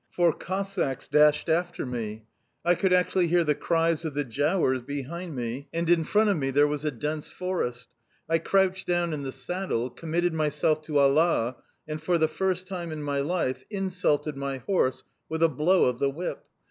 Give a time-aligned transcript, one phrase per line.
[0.09, 2.25] Four Cossacks dashed after me.
[2.65, 6.37] I could actually hear the cries of the giaours behind me, and in front of
[6.37, 7.87] me there was a dense forest.
[8.27, 12.91] I crouched down in the saddle, committed myself to Allah, and, for the first time
[12.91, 16.45] in my life, insulted my horse with a blow of the whip.